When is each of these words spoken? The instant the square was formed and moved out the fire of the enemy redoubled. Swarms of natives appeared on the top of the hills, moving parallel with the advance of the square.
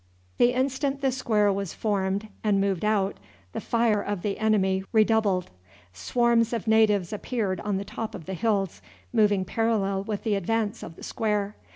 The 0.39 0.53
instant 0.53 1.01
the 1.01 1.11
square 1.11 1.53
was 1.53 1.75
formed 1.75 2.27
and 2.43 2.59
moved 2.59 2.83
out 2.83 3.19
the 3.53 3.61
fire 3.61 4.01
of 4.01 4.23
the 4.23 4.39
enemy 4.39 4.83
redoubled. 4.91 5.51
Swarms 5.93 6.53
of 6.53 6.65
natives 6.65 7.13
appeared 7.13 7.59
on 7.59 7.77
the 7.77 7.85
top 7.85 8.15
of 8.15 8.25
the 8.25 8.33
hills, 8.33 8.81
moving 9.13 9.45
parallel 9.45 10.03
with 10.03 10.23
the 10.23 10.33
advance 10.33 10.81
of 10.81 10.95
the 10.95 11.03
square. 11.03 11.55